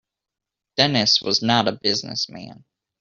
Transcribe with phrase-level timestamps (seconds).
[0.77, 2.65] Dennis was not a business man.